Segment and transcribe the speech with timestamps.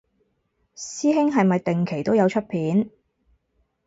[0.75, 2.89] 師兄係咪定期都有出片